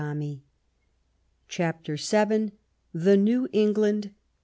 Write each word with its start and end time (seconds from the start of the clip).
238 0.01 0.41
CHAPTER 1.47 1.95
VII. 1.95 2.53
THE 2.91 3.17
NEW 3.17 3.47
ENGLAND. 3.53 4.09